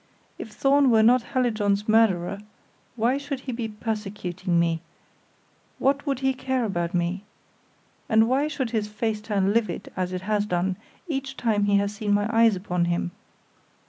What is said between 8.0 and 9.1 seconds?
And why should his